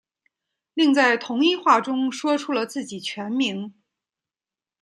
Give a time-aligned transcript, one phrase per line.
[0.73, 3.75] 另在同一话中说出了自己全名。